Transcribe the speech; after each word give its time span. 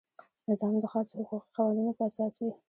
نظام 0.49 0.73
د 0.81 0.85
خاصو 0.93 1.15
حقوقي 1.19 1.49
قوانینو 1.57 1.91
په 1.97 2.03
اساس 2.09 2.33
وي. 2.41 2.51